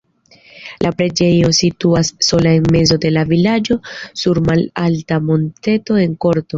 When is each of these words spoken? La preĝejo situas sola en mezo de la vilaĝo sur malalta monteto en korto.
La 0.85 0.91
preĝejo 1.01 1.51
situas 1.57 2.11
sola 2.29 2.55
en 2.61 2.67
mezo 2.79 2.99
de 3.05 3.13
la 3.15 3.27
vilaĝo 3.35 3.81
sur 4.25 4.45
malalta 4.53 5.25
monteto 5.31 6.05
en 6.09 6.23
korto. 6.27 6.47